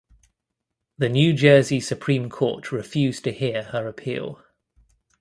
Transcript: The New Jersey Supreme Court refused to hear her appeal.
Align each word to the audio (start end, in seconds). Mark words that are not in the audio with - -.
The 0.97 1.09
New 1.09 1.31
Jersey 1.33 1.79
Supreme 1.79 2.27
Court 2.27 2.71
refused 2.71 3.23
to 3.25 3.31
hear 3.31 3.61
her 3.65 3.87
appeal. 3.87 4.43